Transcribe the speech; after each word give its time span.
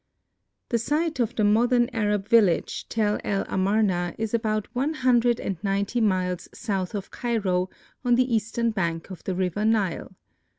The 0.69 0.79
site 0.79 1.19
of 1.19 1.35
the 1.35 1.43
modern 1.43 1.87
Arab 1.89 2.27
village, 2.27 2.89
Tel 2.89 3.19
el 3.23 3.45
Amarna, 3.47 4.15
is 4.17 4.33
about 4.33 4.67
one 4.73 4.95
hundred 4.95 5.39
and 5.39 5.57
ninety 5.63 6.01
miles 6.01 6.49
south 6.55 6.95
of 6.95 7.11
Cairo, 7.11 7.69
on 8.03 8.15
the 8.15 8.33
eastern 8.33 8.71
bank 8.71 9.11
of 9.11 9.23
the 9.25 9.35
river 9.35 9.63
Nile. 9.63 10.15